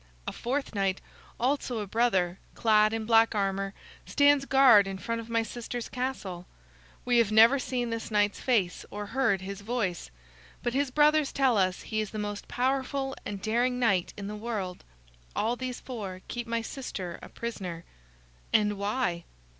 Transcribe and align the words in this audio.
A 0.27 0.31
fourth 0.31 0.73
knight, 0.73 0.99
also 1.39 1.77
a 1.77 1.85
brother, 1.85 2.39
clad 2.55 2.91
in 2.91 3.05
black 3.05 3.35
armor, 3.35 3.75
stands 4.07 4.45
guard 4.45 4.87
in 4.87 4.97
front 4.97 5.21
of 5.21 5.29
my 5.29 5.43
sister's 5.43 5.89
castle. 5.89 6.47
We 7.05 7.19
have 7.19 7.31
never 7.31 7.59
seen 7.59 7.91
this 7.91 8.09
knight's 8.09 8.39
face 8.39 8.83
or 8.89 9.05
heard 9.05 9.41
his 9.41 9.61
voice, 9.61 10.09
but 10.63 10.73
his 10.73 10.89
brothers 10.89 11.31
tell 11.31 11.55
us 11.55 11.83
he 11.83 12.01
is 12.01 12.09
the 12.09 12.17
most 12.17 12.47
powerful 12.47 13.15
and 13.27 13.43
daring 13.43 13.77
knight 13.77 14.11
in 14.17 14.25
the 14.25 14.35
world. 14.35 14.83
All 15.35 15.55
these 15.55 15.79
four 15.79 16.21
keep 16.27 16.47
my 16.47 16.63
sister 16.63 17.19
a 17.21 17.29
prisoner." 17.29 17.83
"And 18.51 18.79
why?" 18.79 19.25